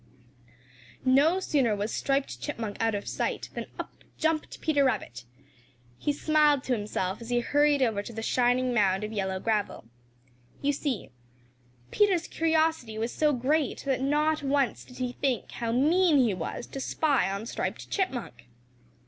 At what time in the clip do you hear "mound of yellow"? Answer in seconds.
8.73-9.39